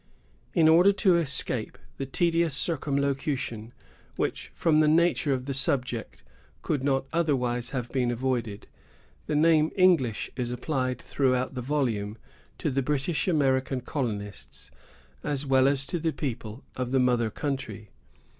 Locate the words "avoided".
8.09-8.65